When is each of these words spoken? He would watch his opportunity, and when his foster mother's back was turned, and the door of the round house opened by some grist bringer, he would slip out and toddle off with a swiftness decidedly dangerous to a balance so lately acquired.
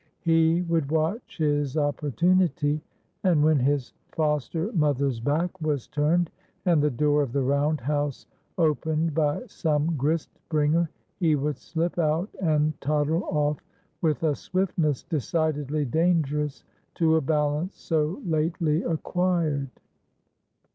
He 0.21 0.63
would 0.63 0.89
watch 0.89 1.37
his 1.37 1.77
opportunity, 1.77 2.81
and 3.23 3.43
when 3.43 3.59
his 3.59 3.93
foster 4.13 4.71
mother's 4.73 5.19
back 5.19 5.61
was 5.61 5.85
turned, 5.85 6.31
and 6.65 6.81
the 6.81 6.89
door 6.89 7.21
of 7.21 7.33
the 7.33 7.43
round 7.43 7.81
house 7.81 8.25
opened 8.57 9.13
by 9.13 9.45
some 9.45 9.95
grist 9.97 10.31
bringer, 10.49 10.89
he 11.19 11.35
would 11.35 11.59
slip 11.59 11.99
out 11.99 12.29
and 12.41 12.73
toddle 12.81 13.25
off 13.25 13.59
with 14.01 14.23
a 14.23 14.33
swiftness 14.33 15.03
decidedly 15.03 15.85
dangerous 15.85 16.63
to 16.95 17.15
a 17.17 17.21
balance 17.21 17.75
so 17.75 18.23
lately 18.25 18.81
acquired. 18.81 19.69